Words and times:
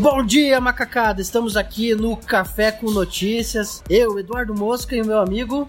Bom 0.00 0.24
dia, 0.24 0.58
macacada! 0.62 1.20
Estamos 1.20 1.58
aqui 1.58 1.94
no 1.94 2.16
Café 2.16 2.72
com 2.72 2.90
Notícias. 2.90 3.82
Eu, 3.86 4.18
Eduardo 4.18 4.54
Mosca 4.54 4.96
e 4.96 5.02
o 5.02 5.06
meu 5.06 5.18
amigo 5.18 5.68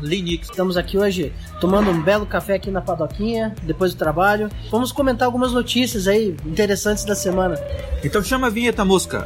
Linux. 0.00 0.50
Estamos 0.50 0.76
aqui 0.76 0.98
hoje 0.98 1.32
tomando 1.60 1.88
um 1.88 2.02
belo 2.02 2.26
café 2.26 2.54
aqui 2.54 2.72
na 2.72 2.80
padoquinha, 2.80 3.54
depois 3.62 3.94
do 3.94 3.98
trabalho. 3.98 4.50
Vamos 4.68 4.90
comentar 4.90 5.26
algumas 5.26 5.52
notícias 5.52 6.08
aí 6.08 6.36
interessantes 6.44 7.04
da 7.04 7.14
semana. 7.14 7.54
Então 8.02 8.20
chama 8.20 8.48
a 8.48 8.50
vinheta, 8.50 8.84
Mosca. 8.84 9.24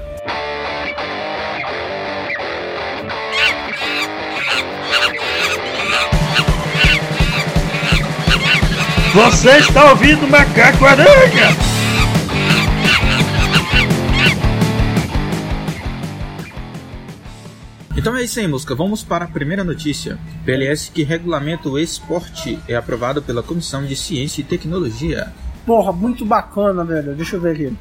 Você 9.14 9.56
está 9.56 9.92
ouvindo 9.92 10.28
Macaco 10.28 10.84
Aranha? 10.84 11.65
Então 18.06 18.16
é 18.16 18.22
isso 18.22 18.38
aí, 18.38 18.46
música. 18.46 18.72
Vamos 18.72 19.02
para 19.02 19.24
a 19.24 19.28
primeira 19.28 19.64
notícia. 19.64 20.16
PLS 20.44 20.92
que 20.92 21.02
regulamenta 21.02 21.68
o 21.68 21.76
esporte 21.76 22.56
é 22.68 22.76
aprovado 22.76 23.20
pela 23.20 23.42
Comissão 23.42 23.84
de 23.84 23.96
Ciência 23.96 24.42
e 24.42 24.44
Tecnologia. 24.44 25.32
Porra, 25.66 25.90
muito 25.90 26.24
bacana, 26.24 26.84
velho. 26.84 27.16
Deixa 27.16 27.34
eu 27.34 27.40
ver 27.40 27.56
aqui. 27.56 27.76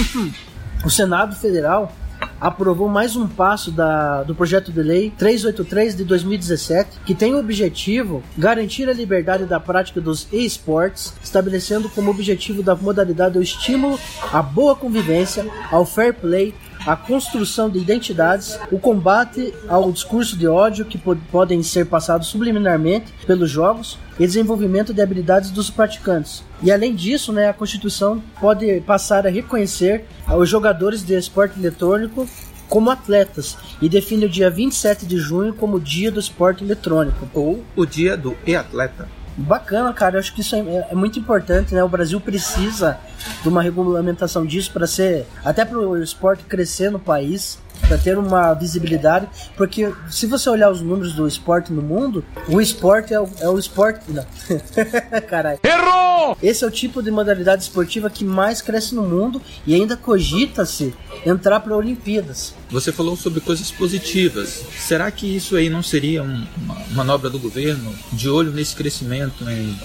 o 0.82 0.88
Senado 0.88 1.36
Federal 1.36 1.92
aprovou 2.40 2.88
mais 2.88 3.16
um 3.16 3.26
passo 3.26 3.70
da, 3.70 4.22
do 4.22 4.34
projeto 4.34 4.72
de 4.72 4.82
lei 4.82 5.12
383 5.16 5.96
de 5.96 6.04
2017, 6.04 7.00
que 7.04 7.14
tem 7.14 7.34
o 7.34 7.38
objetivo 7.38 8.22
garantir 8.36 8.88
a 8.88 8.92
liberdade 8.92 9.44
da 9.44 9.60
prática 9.60 10.00
dos 10.00 10.26
esportes, 10.32 11.14
estabelecendo 11.22 11.88
como 11.90 12.10
objetivo 12.10 12.62
da 12.62 12.74
modalidade 12.74 13.38
o 13.38 13.42
estímulo 13.42 13.98
à 14.32 14.42
boa 14.42 14.74
convivência, 14.74 15.46
ao 15.70 15.84
fair 15.84 16.14
play, 16.14 16.54
a 16.86 16.96
construção 16.96 17.70
de 17.70 17.78
identidades, 17.78 18.58
o 18.70 18.78
combate 18.78 19.54
ao 19.68 19.90
discurso 19.90 20.36
de 20.36 20.46
ódio 20.46 20.84
que 20.84 20.98
podem 20.98 21.62
ser 21.62 21.86
passados 21.86 22.28
subliminarmente 22.28 23.12
pelos 23.26 23.50
jogos 23.50 23.98
e 24.18 24.26
desenvolvimento 24.26 24.92
de 24.92 25.00
habilidades 25.00 25.50
dos 25.50 25.70
praticantes. 25.70 26.44
E 26.62 26.70
além 26.70 26.94
disso, 26.94 27.32
né, 27.32 27.48
a 27.48 27.54
Constituição 27.54 28.22
pode 28.40 28.80
passar 28.82 29.26
a 29.26 29.30
reconhecer 29.30 30.04
os 30.36 30.48
jogadores 30.48 31.04
de 31.04 31.14
esporte 31.14 31.58
eletrônico 31.58 32.28
como 32.68 32.90
atletas 32.90 33.56
e 33.80 33.88
define 33.88 34.26
o 34.26 34.28
dia 34.28 34.50
27 34.50 35.06
de 35.06 35.18
junho 35.18 35.54
como 35.54 35.78
Dia 35.78 36.10
do 36.10 36.18
Esporte 36.18 36.64
Eletrônico. 36.64 37.28
Ou 37.32 37.62
o 37.76 37.84
Dia 37.84 38.16
do 38.16 38.36
E-Atleta. 38.46 39.08
Bacana, 39.36 39.92
cara. 39.92 40.16
Eu 40.16 40.20
acho 40.20 40.34
que 40.34 40.40
isso 40.40 40.54
é, 40.54 40.86
é, 40.90 40.94
muito 40.94 41.18
importante, 41.18 41.74
né? 41.74 41.82
O 41.82 41.88
Brasil 41.88 42.20
precisa 42.20 42.98
de 43.42 43.48
uma 43.48 43.62
regulamentação 43.62 44.44
disso 44.44 44.70
para 44.72 44.86
ser 44.86 45.26
até 45.44 45.64
para 45.64 45.78
o 45.78 46.02
esporte 46.02 46.44
crescer 46.44 46.90
no 46.90 46.98
país 46.98 47.58
para 47.80 47.98
ter 47.98 48.16
uma 48.16 48.54
visibilidade, 48.54 49.28
porque 49.56 49.92
se 50.10 50.26
você 50.26 50.48
olhar 50.48 50.70
os 50.70 50.80
números 50.80 51.12
do 51.12 51.26
esporte 51.26 51.72
no 51.72 51.82
mundo, 51.82 52.24
o 52.48 52.60
esporte 52.60 53.12
é 53.12 53.20
o, 53.20 53.28
é 53.40 53.48
o 53.48 53.58
esporte. 53.58 54.00
Não. 54.08 54.24
Caralho. 55.28 55.58
Errou! 55.62 56.36
Esse 56.42 56.64
é 56.64 56.66
o 56.66 56.70
tipo 56.70 57.02
de 57.02 57.10
modalidade 57.10 57.62
esportiva 57.62 58.08
que 58.08 58.24
mais 58.24 58.62
cresce 58.62 58.94
no 58.94 59.02
mundo 59.02 59.40
e 59.66 59.74
ainda 59.74 59.96
cogita-se 59.96 60.94
entrar 61.26 61.60
para 61.60 61.76
Olimpíadas. 61.76 62.54
Você 62.70 62.90
falou 62.90 63.16
sobre 63.16 63.40
coisas 63.40 63.70
positivas. 63.70 64.64
Será 64.78 65.10
que 65.10 65.26
isso 65.26 65.56
aí 65.56 65.68
não 65.68 65.82
seria 65.82 66.22
um, 66.22 66.46
uma 66.56 66.76
manobra 66.92 67.28
do 67.28 67.38
governo 67.38 67.94
de 68.12 68.28
olho 68.28 68.52
nesse 68.52 68.74
crescimento 68.74 69.48
em 69.48 69.76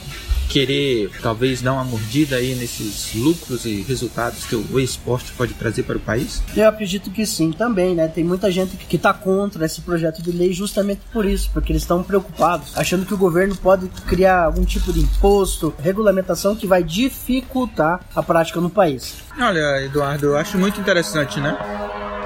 querer 0.49 1.11
talvez 1.21 1.61
dar 1.61 1.73
uma 1.73 1.83
mordida 1.83 2.37
aí 2.37 2.55
nesses 2.55 3.13
lucros 3.13 3.65
e 3.65 3.81
resultados 3.83 4.43
que 4.45 4.55
o 4.55 4.79
esporte 4.79 5.31
pode 5.33 5.53
trazer 5.53 5.83
para 5.83 5.97
o 5.97 5.99
país? 5.99 6.41
Eu 6.57 6.67
acredito 6.67 7.11
que 7.11 7.25
sim 7.25 7.51
também, 7.51 7.93
né? 7.93 8.07
Tem 8.07 8.23
muita 8.23 8.49
gente 8.49 8.75
que 8.75 8.95
está 8.95 9.13
contra 9.13 9.65
esse 9.65 9.81
projeto 9.81 10.21
de 10.23 10.31
lei 10.31 10.51
justamente 10.51 11.01
por 11.13 11.25
isso, 11.25 11.51
porque 11.53 11.71
eles 11.71 11.83
estão 11.83 12.01
preocupados, 12.01 12.75
achando 12.75 13.05
que 13.05 13.13
o 13.13 13.17
governo 13.17 13.55
pode 13.55 13.87
criar 14.07 14.45
algum 14.45 14.65
tipo 14.65 14.91
de 14.91 15.01
imposto, 15.01 15.73
regulamentação 15.81 16.55
que 16.55 16.65
vai 16.65 16.83
dificultar 16.83 18.01
a 18.15 18.23
prática 18.23 18.59
no 18.59 18.69
país. 18.69 19.17
Olha, 19.39 19.85
Eduardo, 19.85 20.25
eu 20.27 20.37
acho 20.37 20.57
muito 20.57 20.81
interessante, 20.81 21.39
né? 21.39 21.55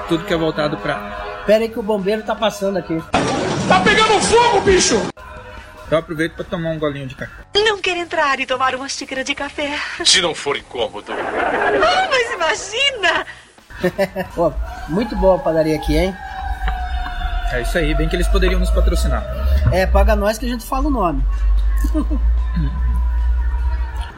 Tudo 0.08 0.24
que 0.24 0.32
é 0.32 0.36
voltado 0.36 0.76
para 0.78 1.24
Pera 1.46 1.62
aí 1.62 1.68
que 1.68 1.78
o 1.78 1.82
bombeiro 1.82 2.22
tá 2.22 2.34
passando 2.34 2.78
aqui. 2.78 2.98
Tá 3.68 3.80
pegando 3.80 4.18
fogo, 4.20 4.62
bicho! 4.62 4.94
Eu 5.94 5.98
aproveito 5.98 6.32
para 6.32 6.44
tomar 6.44 6.70
um 6.70 6.78
golinho 6.78 7.06
de 7.06 7.14
café. 7.14 7.32
Não 7.54 7.80
quer 7.80 7.96
entrar 7.96 8.40
e 8.40 8.46
tomar 8.46 8.74
uma 8.74 8.88
xícara 8.88 9.22
de 9.22 9.32
café? 9.32 9.78
Se 10.04 10.20
não 10.20 10.34
for 10.34 10.56
incômodo. 10.56 11.12
Ah, 11.12 12.08
mas 12.10 12.32
imagina! 12.32 13.24
Pô, 14.34 14.52
muito 14.88 15.14
boa 15.14 15.36
a 15.36 15.38
padaria 15.38 15.76
aqui, 15.76 15.96
hein? 15.96 16.12
É 17.52 17.62
isso 17.62 17.78
aí, 17.78 17.94
bem 17.94 18.08
que 18.08 18.16
eles 18.16 18.26
poderiam 18.26 18.58
nos 18.58 18.70
patrocinar. 18.70 19.24
É, 19.72 19.86
paga 19.86 20.16
nós 20.16 20.36
que 20.36 20.46
a 20.46 20.48
gente 20.48 20.66
fala 20.66 20.88
o 20.88 20.90
nome. 20.90 21.24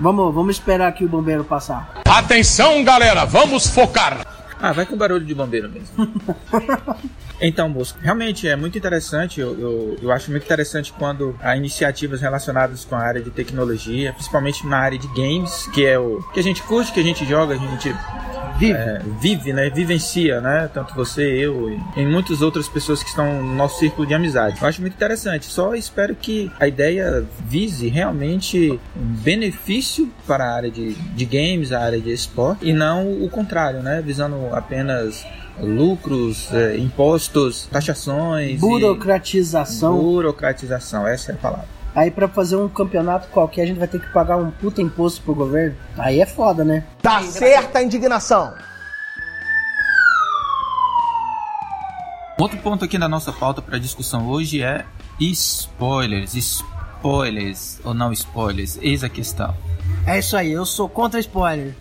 vamos, 0.00 0.34
vamos 0.34 0.56
esperar 0.56 0.88
aqui 0.88 1.04
o 1.04 1.08
bombeiro 1.10 1.44
passar. 1.44 1.92
Atenção, 2.06 2.82
galera, 2.84 3.26
vamos 3.26 3.66
focar. 3.66 4.35
Ah, 4.60 4.72
vai 4.72 4.86
com 4.86 4.96
barulho 4.96 5.24
de 5.24 5.34
bombeiro 5.34 5.68
mesmo. 5.68 5.94
Então, 7.38 7.70
Bosco, 7.70 7.98
realmente 8.00 8.48
é 8.48 8.56
muito 8.56 8.78
interessante. 8.78 9.40
Eu, 9.40 9.60
eu, 9.60 9.98
eu, 10.00 10.10
acho 10.10 10.30
muito 10.30 10.44
interessante 10.44 10.90
quando 10.92 11.38
há 11.42 11.54
iniciativas 11.54 12.22
relacionadas 12.22 12.84
com 12.84 12.94
a 12.94 13.00
área 13.00 13.20
de 13.20 13.30
tecnologia, 13.30 14.12
principalmente 14.14 14.66
na 14.66 14.78
área 14.78 14.98
de 14.98 15.06
games, 15.08 15.66
que 15.74 15.84
é 15.84 15.98
o 15.98 16.22
que 16.32 16.40
a 16.40 16.42
gente 16.42 16.62
curte, 16.62 16.92
que 16.92 17.00
a 17.00 17.02
gente 17.02 17.26
joga, 17.26 17.54
a 17.54 17.58
gente 17.58 17.94
vive, 18.58 18.72
é, 18.72 19.02
vive 19.20 19.52
né? 19.52 19.70
Vivencia, 19.70 20.40
né? 20.40 20.70
Tanto 20.72 20.94
você, 20.94 21.22
eu 21.22 21.70
e, 21.70 21.80
e 21.96 22.04
muitas 22.04 22.42
outras 22.42 22.68
pessoas 22.68 23.02
que 23.02 23.08
estão 23.08 23.42
no 23.42 23.54
nosso 23.54 23.78
círculo 23.78 24.06
de 24.06 24.14
amizade. 24.14 24.58
Eu 24.60 24.68
acho 24.68 24.80
muito 24.80 24.94
interessante. 24.94 25.46
Só 25.46 25.74
espero 25.74 26.14
que 26.14 26.50
a 26.58 26.66
ideia 26.66 27.24
vise 27.44 27.88
realmente 27.88 28.78
um 28.96 29.14
benefício 29.22 30.10
para 30.26 30.44
a 30.44 30.54
área 30.54 30.70
de, 30.70 30.94
de 30.94 31.24
games, 31.24 31.72
a 31.72 31.80
área 31.80 32.00
de 32.00 32.12
esporte, 32.12 32.66
e 32.66 32.72
não 32.72 33.22
o 33.22 33.28
contrário, 33.28 33.82
né? 33.82 34.02
Visando 34.04 34.54
apenas 34.54 35.24
lucros, 35.60 36.52
é, 36.52 36.76
impostos, 36.76 37.66
taxações. 37.66 38.60
Burocratização. 38.60 39.96
Burocratização, 39.96 41.06
essa 41.06 41.32
é 41.32 41.34
a 41.34 41.38
palavra. 41.38 41.76
Aí 41.96 42.10
para 42.10 42.28
fazer 42.28 42.56
um 42.56 42.68
campeonato 42.68 43.26
qualquer 43.28 43.62
a 43.62 43.66
gente 43.66 43.78
vai 43.78 43.88
ter 43.88 43.98
que 43.98 44.12
pagar 44.12 44.36
um 44.36 44.50
puta 44.50 44.82
imposto 44.82 45.22
pro 45.22 45.34
governo. 45.34 45.74
Aí 45.96 46.20
é 46.20 46.26
foda, 46.26 46.62
né? 46.62 46.84
Tá 47.00 47.22
certa 47.22 47.78
a 47.78 47.82
indignação. 47.82 48.52
Outro 52.38 52.58
ponto 52.58 52.84
aqui 52.84 52.98
na 52.98 53.08
nossa 53.08 53.32
pauta 53.32 53.62
para 53.62 53.78
discussão 53.78 54.28
hoje 54.28 54.62
é 54.62 54.84
spoilers, 55.18 56.34
spoilers 56.34 57.80
ou 57.82 57.94
não 57.94 58.12
spoilers, 58.12 58.78
eis 58.82 59.02
a 59.02 59.08
questão. 59.08 59.56
É 60.06 60.18
isso 60.18 60.36
aí, 60.36 60.52
eu 60.52 60.66
sou 60.66 60.90
contra 60.90 61.18
spoiler. 61.18 61.74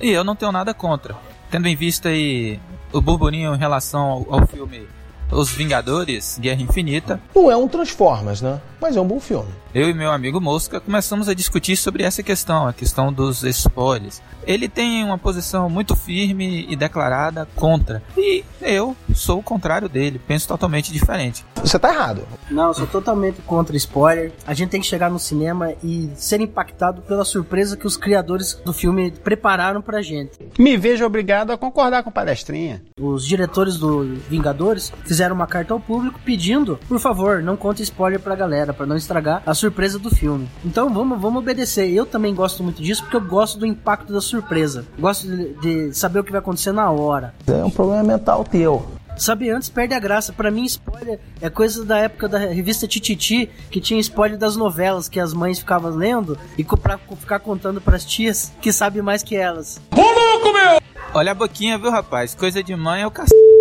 E 0.00 0.10
eu 0.10 0.24
não 0.24 0.34
tenho 0.34 0.50
nada 0.50 0.74
contra. 0.74 1.14
Tendo 1.52 1.68
em 1.68 1.76
vista 1.76 2.08
aí 2.08 2.58
o 2.92 3.00
burburinho 3.00 3.54
em 3.54 3.58
relação 3.58 4.26
ao, 4.28 4.40
ao 4.40 4.46
filme 4.48 4.88
Os 5.30 5.50
Vingadores, 5.50 6.38
Guerra 6.40 6.62
Infinita. 6.62 7.20
Não 7.34 7.50
é 7.50 7.56
um 7.56 7.68
Transformers, 7.68 8.40
né? 8.40 8.60
Mas 8.80 8.96
é 8.96 9.00
um 9.00 9.06
bom 9.06 9.18
filme. 9.18 9.48
Eu 9.74 9.90
e 9.90 9.94
meu 9.94 10.10
amigo 10.10 10.40
Mosca 10.40 10.80
começamos 10.80 11.28
a 11.28 11.34
discutir 11.34 11.76
sobre 11.76 12.02
essa 12.02 12.22
questão, 12.22 12.66
a 12.66 12.72
questão 12.72 13.12
dos 13.12 13.42
spoilers. 13.42 14.22
Ele 14.46 14.68
tem 14.68 15.02
uma 15.04 15.18
posição 15.18 15.68
muito 15.68 15.96
firme 15.96 16.64
e 16.68 16.76
declarada 16.76 17.46
contra. 17.56 18.02
E 18.16 18.44
eu 18.62 18.96
sou 19.14 19.40
o 19.40 19.42
contrário 19.42 19.88
dele, 19.88 20.20
penso 20.26 20.46
totalmente 20.46 20.92
diferente. 20.92 21.44
Você 21.56 21.78
tá 21.78 21.92
errado. 21.92 22.22
Não, 22.50 22.68
eu 22.68 22.74
sou 22.74 22.86
totalmente 22.86 23.42
contra 23.42 23.76
spoiler. 23.76 24.32
A 24.46 24.54
gente 24.54 24.70
tem 24.70 24.80
que 24.80 24.86
chegar 24.86 25.10
no 25.10 25.18
cinema 25.18 25.72
e 25.82 26.10
ser 26.14 26.40
impactado 26.40 27.02
pela 27.02 27.24
surpresa 27.24 27.76
que 27.76 27.86
os 27.86 27.96
criadores 27.96 28.54
do 28.64 28.72
filme 28.72 29.10
prepararam 29.10 29.82
pra 29.82 30.00
gente. 30.00 30.38
Me 30.58 30.76
vejo 30.76 31.04
obrigado 31.04 31.50
a 31.50 31.58
concordar 31.58 32.02
com 32.02 32.10
palestrinha. 32.10 32.82
Os 32.98 33.26
diretores 33.26 33.76
do 33.76 34.14
Vingadores 34.28 34.92
fizeram 35.04 35.15
uma 35.32 35.46
carta 35.46 35.72
ao 35.72 35.80
público 35.80 36.20
pedindo, 36.24 36.78
por 36.88 36.98
favor, 36.98 37.42
não 37.42 37.56
conte 37.56 37.82
spoiler 37.82 38.20
pra 38.20 38.34
galera, 38.34 38.72
para 38.72 38.86
não 38.86 38.96
estragar 38.96 39.42
a 39.46 39.54
surpresa 39.54 39.98
do 39.98 40.10
filme. 40.10 40.48
Então 40.64 40.92
vamos, 40.92 41.20
vamos 41.20 41.42
obedecer. 41.42 41.90
Eu 41.90 42.06
também 42.06 42.34
gosto 42.34 42.62
muito 42.62 42.82
disso 42.82 43.02
porque 43.02 43.16
eu 43.16 43.20
gosto 43.20 43.58
do 43.58 43.66
impacto 43.66 44.12
da 44.12 44.20
surpresa. 44.20 44.84
Gosto 44.98 45.26
de, 45.26 45.54
de 45.54 45.94
saber 45.94 46.20
o 46.20 46.24
que 46.24 46.32
vai 46.32 46.40
acontecer 46.40 46.72
na 46.72 46.90
hora. 46.90 47.34
É 47.46 47.64
um 47.64 47.70
problema 47.70 48.02
mental 48.02 48.44
teu. 48.44 48.86
Sabe, 49.16 49.48
antes 49.48 49.68
perde 49.68 49.94
a 49.94 49.98
graça. 49.98 50.32
Para 50.32 50.50
mim, 50.50 50.64
spoiler 50.64 51.18
é 51.40 51.48
coisa 51.48 51.84
da 51.84 51.98
época 51.98 52.28
da 52.28 52.38
revista 52.38 52.86
Tititi, 52.86 53.48
que 53.70 53.80
tinha 53.80 53.98
spoiler 54.00 54.38
das 54.38 54.56
novelas 54.56 55.08
que 55.08 55.18
as 55.18 55.32
mães 55.32 55.58
ficavam 55.58 55.90
lendo 55.90 56.38
e 56.58 56.64
pra 56.64 56.98
ficar 56.98 57.40
contando 57.40 57.80
pras 57.80 58.04
tias 58.04 58.52
que 58.60 58.70
sabe 58.72 59.00
mais 59.00 59.22
que 59.22 59.34
elas. 59.34 59.80
Ô 59.96 60.00
louco, 60.00 60.52
meu! 60.52 60.80
Olha 61.14 61.32
a 61.32 61.34
boquinha, 61.34 61.78
viu, 61.78 61.90
rapaz? 61.90 62.34
Coisa 62.34 62.62
de 62.62 62.76
mãe 62.76 63.02
é 63.02 63.06
o 63.06 63.10
cacete. 63.10 63.55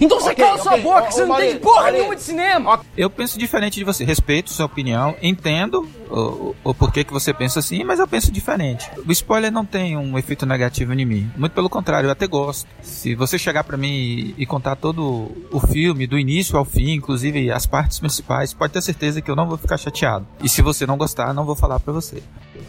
Então 0.00 0.20
você 0.20 0.30
Ok, 0.30 0.44
cala 0.44 0.58
sua 0.58 0.72
ok. 0.72 0.82
boca, 0.82 1.08
Ô, 1.08 1.10
você 1.10 1.24
não 1.24 1.36
tem 1.36 1.58
porra 1.58 1.90
nenhuma 1.90 2.14
de 2.16 2.22
cinema! 2.22 2.80
Eu 2.96 3.10
penso 3.10 3.38
diferente 3.38 3.74
de 3.74 3.84
você. 3.84 4.04
Respeito 4.04 4.50
sua 4.50 4.66
opinião, 4.66 5.16
entendo 5.22 5.88
o, 6.10 6.54
o 6.64 6.74
porquê 6.74 7.04
que 7.04 7.12
você 7.12 7.32
pensa 7.34 7.58
assim, 7.58 7.84
mas 7.84 7.98
eu 7.98 8.06
penso 8.06 8.30
diferente. 8.30 8.88
O 9.06 9.10
spoiler 9.12 9.50
não 9.52 9.64
tem 9.64 9.96
um 9.96 10.18
efeito 10.18 10.46
negativo 10.46 10.92
em 10.94 11.04
mim. 11.04 11.30
Muito 11.36 11.52
pelo 11.52 11.68
contrário, 11.68 12.06
eu 12.06 12.12
até 12.12 12.26
gosto. 12.26 12.66
Se 12.82 13.14
você 13.14 13.38
chegar 13.38 13.64
pra 13.64 13.76
mim 13.76 13.88
e, 13.88 14.34
e 14.38 14.46
contar 14.46 14.76
todo 14.76 15.30
o 15.50 15.60
filme, 15.60 16.06
do 16.06 16.18
início 16.18 16.56
ao 16.56 16.64
fim, 16.64 16.92
inclusive 16.92 17.50
as 17.50 17.66
partes 17.66 17.98
principais, 17.98 18.52
pode 18.54 18.72
ter 18.72 18.82
certeza 18.82 19.20
que 19.20 19.30
eu 19.30 19.36
não 19.36 19.48
vou 19.48 19.58
ficar 19.58 19.76
chateado. 19.76 20.26
E 20.42 20.48
se 20.48 20.62
você 20.62 20.86
não 20.86 20.96
gostar, 20.96 21.32
não 21.34 21.44
vou 21.44 21.56
falar 21.56 21.80
pra 21.80 21.92
você. 21.92 22.22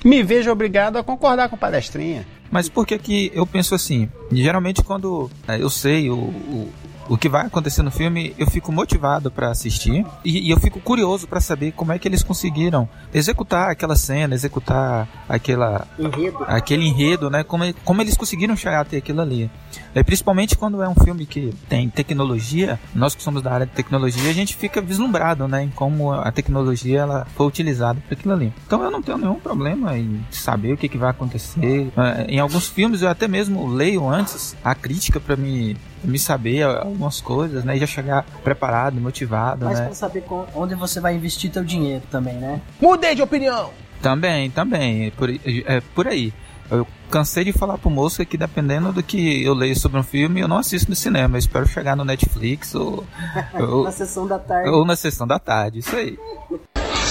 Me 0.03 0.23
vejo 0.23 0.51
obrigado 0.51 0.97
a 0.97 1.03
concordar 1.03 1.49
com 1.49 1.57
palestrinha. 1.57 2.25
Mas 2.51 2.67
por 2.69 2.85
que 2.87 2.97
que 2.97 3.31
eu 3.33 3.45
penso 3.45 3.75
assim? 3.75 4.09
Geralmente 4.31 4.81
quando 4.81 5.29
é, 5.47 5.61
eu 5.61 5.69
sei 5.69 6.09
o, 6.09 6.15
o, 6.15 6.73
o 7.09 7.17
que 7.17 7.27
vai 7.27 7.47
acontecer 7.47 7.81
no 7.81 7.89
filme, 7.89 8.35
eu 8.37 8.45
fico 8.47 8.71
motivado 8.71 9.31
pra 9.31 9.49
assistir 9.49 10.05
e, 10.23 10.47
e 10.47 10.51
eu 10.51 10.59
fico 10.59 10.79
curioso 10.79 11.27
pra 11.27 11.41
saber 11.41 11.71
como 11.71 11.91
é 11.91 11.97
que 11.97 12.07
eles 12.07 12.21
conseguiram 12.21 12.87
executar 13.11 13.71
aquela 13.71 13.95
cena, 13.95 14.35
executar 14.35 15.07
aquela 15.27 15.87
Enredo. 15.97 16.37
aquele 16.47 16.85
enredo, 16.85 17.29
né? 17.29 17.43
Como, 17.43 17.73
como 17.83 18.01
eles 18.01 18.15
conseguiram 18.15 18.55
chegar 18.55 18.81
até 18.81 18.97
aquilo 18.97 19.21
ali. 19.21 19.49
É, 19.95 20.03
principalmente 20.03 20.55
quando 20.55 20.83
é 20.83 20.87
um 20.87 20.93
filme 20.93 21.25
que 21.25 21.51
tem 21.67 21.89
tecnologia, 21.89 22.79
nós 22.93 23.15
que 23.15 23.23
somos 23.23 23.41
da 23.41 23.51
área 23.51 23.65
de 23.65 23.71
tecnologia, 23.71 24.29
a 24.29 24.33
gente 24.33 24.55
fica 24.55 24.79
vislumbrado, 24.79 25.47
né? 25.47 25.63
Em 25.63 25.69
como 25.69 26.11
a 26.13 26.31
tecnologia 26.31 26.99
ela 26.99 27.27
foi 27.35 27.47
utilizada 27.47 27.99
para 28.07 28.13
aquilo 28.15 28.33
ali. 28.33 28.53
Então 28.67 28.83
eu 28.83 28.91
não 28.91 29.01
tenho 29.01 29.17
nenhum 29.17 29.39
problema 29.39 29.97
em 29.97 30.23
saber 30.29 30.73
o 30.73 30.77
que, 30.77 30.87
que 30.87 30.97
vai 30.97 31.09
acontecer. 31.09 31.91
É, 31.97 32.25
em 32.29 32.39
alguns 32.39 32.67
filmes 32.67 33.01
eu 33.01 33.09
até 33.09 33.27
mesmo 33.27 33.67
leio 33.67 34.07
antes 34.07 34.55
a 34.63 34.75
crítica 34.75 35.19
para 35.19 35.35
me 35.35 35.75
me 36.03 36.17
saber 36.17 36.65
algumas 36.99 37.21
coisas, 37.21 37.63
né? 37.63 37.77
E 37.77 37.79
já 37.79 37.87
chegar 37.87 38.25
preparado, 38.43 38.99
motivado, 38.99 39.65
Mas 39.65 39.79
né? 39.79 39.85
pra 39.85 39.95
saber 39.95 40.23
onde 40.53 40.75
você 40.75 40.99
vai 40.99 41.15
investir 41.15 41.49
teu 41.49 41.63
dinheiro 41.63 42.03
também, 42.11 42.35
né? 42.35 42.61
Mudei 42.81 43.15
de 43.15 43.21
opinião. 43.21 43.71
Também, 44.01 44.51
também. 44.51 45.07
É 45.07 45.11
por, 45.11 45.29
é 45.29 45.81
por 45.95 46.07
aí. 46.07 46.33
Eu 46.69 46.85
cansei 47.09 47.43
de 47.43 47.51
falar 47.51 47.77
pro 47.79 47.89
moço 47.89 48.23
que 48.25 48.37
dependendo 48.37 48.91
do 48.93 49.01
que 49.01 49.43
eu 49.43 49.53
leio 49.55 49.75
sobre 49.77 49.99
um 49.99 50.03
filme, 50.03 50.41
eu 50.41 50.47
não 50.47 50.57
assisto 50.59 50.89
no 50.89 50.95
cinema. 50.95 51.35
Eu 51.35 51.39
espero 51.39 51.65
chegar 51.67 51.95
no 51.95 52.05
Netflix 52.05 52.75
ou, 52.75 53.03
ou, 53.59 53.83
Na 53.85 53.91
sessão 53.91 54.27
da 54.27 54.37
tarde. 54.37 54.69
ou 54.69 54.85
na 54.85 54.95
sessão 54.95 55.25
da 55.25 55.39
tarde. 55.39 55.79
Isso 55.79 55.95
aí. 55.95 56.19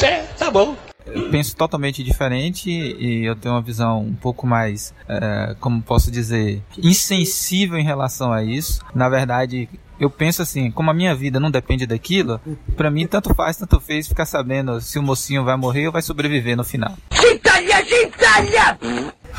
É, 0.02 0.22
tá 0.38 0.50
bom. 0.50 0.76
Eu 1.14 1.30
penso 1.30 1.56
totalmente 1.56 2.02
diferente 2.02 2.70
e 2.70 3.24
eu 3.24 3.34
tenho 3.34 3.54
uma 3.54 3.62
visão 3.62 4.00
um 4.02 4.14
pouco 4.14 4.46
mais, 4.46 4.94
é, 5.08 5.56
como 5.60 5.82
posso 5.82 6.10
dizer, 6.10 6.62
insensível 6.76 7.78
em 7.78 7.84
relação 7.84 8.32
a 8.32 8.42
isso. 8.42 8.80
Na 8.94 9.08
verdade, 9.08 9.68
eu 9.98 10.08
penso 10.08 10.42
assim, 10.42 10.70
como 10.70 10.90
a 10.90 10.94
minha 10.94 11.14
vida 11.14 11.40
não 11.40 11.50
depende 11.50 11.86
daquilo, 11.86 12.40
pra 12.76 12.90
mim 12.90 13.06
tanto 13.06 13.34
faz, 13.34 13.56
tanto 13.56 13.80
fez 13.80 14.06
ficar 14.06 14.26
sabendo 14.26 14.80
se 14.80 14.98
o 14.98 15.02
mocinho 15.02 15.44
vai 15.44 15.56
morrer 15.56 15.86
ou 15.86 15.92
vai 15.92 16.02
sobreviver 16.02 16.56
no 16.56 16.64
final. 16.64 16.94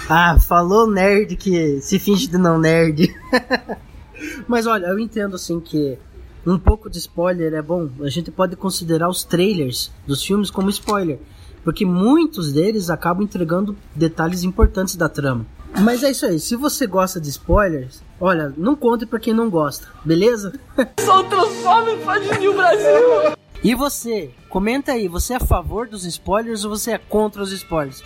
Ah, 0.09 0.37
falou 0.39 0.89
nerd 0.89 1.35
que 1.35 1.79
se 1.81 1.99
finge 1.99 2.27
de 2.27 2.37
não 2.37 2.59
nerd. 2.59 3.13
Mas 4.47 4.65
olha, 4.67 4.87
eu 4.87 4.99
entendo 4.99 5.35
assim 5.35 5.59
que 5.59 5.97
um 6.45 6.57
pouco 6.57 6.89
de 6.89 6.97
spoiler 6.97 7.53
é 7.53 7.61
bom. 7.61 7.89
A 8.01 8.09
gente 8.09 8.31
pode 8.31 8.55
considerar 8.55 9.07
os 9.07 9.23
trailers 9.23 9.91
dos 10.05 10.23
filmes 10.23 10.49
como 10.49 10.69
spoiler, 10.69 11.19
porque 11.63 11.85
muitos 11.85 12.51
deles 12.51 12.89
acabam 12.89 13.23
entregando 13.23 13.75
detalhes 13.95 14.43
importantes 14.43 14.95
da 14.95 15.09
trama. 15.09 15.45
Mas 15.81 16.03
é 16.03 16.11
isso 16.11 16.25
aí, 16.25 16.39
se 16.39 16.55
você 16.55 16.87
gosta 16.87 17.21
de 17.21 17.29
spoilers, 17.29 18.01
olha, 18.19 18.53
não 18.57 18.75
conte 18.75 19.05
pra 19.05 19.19
quem 19.19 19.33
não 19.33 19.49
gosta, 19.49 19.87
beleza? 20.03 20.53
Só 20.99 21.23
transforma 21.23 21.91
em 21.91 21.99
Fadinho 21.99 22.53
Brasil! 22.53 23.37
E 23.63 23.75
você, 23.75 24.31
comenta 24.47 24.93
aí, 24.93 25.07
você 25.07 25.33
é 25.33 25.35
a 25.35 25.41
favor 25.41 25.87
dos 25.87 26.05
spoilers 26.05 26.63
ou 26.63 26.69
você 26.69 26.91
é 26.91 26.97
contra 26.97 27.43
os 27.43 27.51
spoilers? 27.51 28.01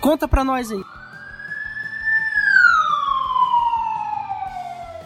Conta 0.00 0.26
pra 0.26 0.42
nós 0.42 0.70
aí. 0.72 0.82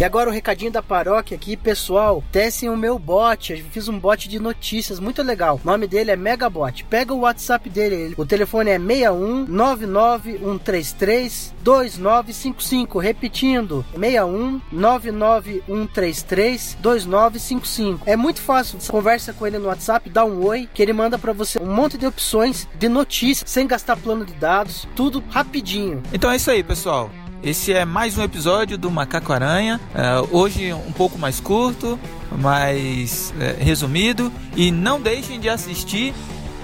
E 0.00 0.04
agora 0.04 0.30
o 0.30 0.32
recadinho 0.32 0.72
da 0.72 0.82
paróquia 0.82 1.36
aqui, 1.36 1.58
pessoal. 1.58 2.24
Testem 2.32 2.70
o 2.70 2.76
meu 2.76 2.98
bot. 2.98 3.52
Eu 3.52 3.62
fiz 3.70 3.86
um 3.86 3.98
bot 3.98 4.30
de 4.30 4.38
notícias 4.38 4.98
muito 4.98 5.22
legal. 5.22 5.60
O 5.62 5.66
nome 5.66 5.86
dele 5.86 6.10
é 6.10 6.16
Megabot. 6.16 6.84
Pega 6.84 7.12
o 7.12 7.20
WhatsApp 7.20 7.68
dele. 7.68 8.14
O 8.16 8.24
telefone 8.24 8.70
é 8.70 8.78
61 8.78 9.44
99133 9.44 11.52
2955. 11.62 12.98
Repetindo, 12.98 13.84
61 13.92 14.62
99133 14.72 16.78
2955. 16.80 18.02
É 18.06 18.16
muito 18.16 18.40
fácil. 18.40 18.80
Você 18.80 18.90
conversa 18.90 19.34
com 19.34 19.46
ele 19.46 19.58
no 19.58 19.66
WhatsApp, 19.66 20.08
dá 20.08 20.24
um 20.24 20.42
oi, 20.46 20.66
que 20.72 20.82
ele 20.82 20.94
manda 20.94 21.18
pra 21.18 21.34
você 21.34 21.60
um 21.60 21.74
monte 21.74 21.98
de 21.98 22.06
opções 22.06 22.66
de 22.78 22.88
notícias, 22.88 23.50
sem 23.50 23.66
gastar 23.66 23.98
plano 23.98 24.24
de 24.24 24.32
dados, 24.32 24.88
tudo 24.96 25.22
rapidinho. 25.28 26.02
Então 26.10 26.30
é 26.30 26.36
isso 26.36 26.50
aí, 26.50 26.64
pessoal. 26.64 27.10
Esse 27.42 27.72
é 27.72 27.86
mais 27.86 28.18
um 28.18 28.22
episódio 28.22 28.76
do 28.76 28.90
Macaco 28.90 29.32
Aranha. 29.32 29.80
É, 29.94 30.20
hoje 30.30 30.72
um 30.74 30.92
pouco 30.92 31.18
mais 31.18 31.40
curto, 31.40 31.98
mais 32.30 33.32
é, 33.40 33.56
resumido. 33.62 34.30
E 34.54 34.70
não 34.70 35.00
deixem 35.00 35.40
de 35.40 35.48
assistir 35.48 36.12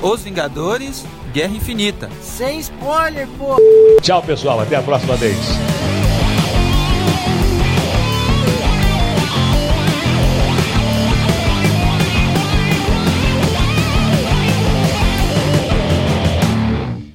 Os 0.03 0.23
Vingadores 0.23 1.05
Guerra 1.33 1.55
Infinita. 1.55 2.11
Sem 2.21 2.61
spoiler, 2.61 3.27
pô! 3.39 3.57
Tchau, 4.03 4.23
pessoal. 4.23 4.61
Até 4.61 4.77
a 4.77 4.83
próxima 4.83 5.17
vez. 5.17 5.37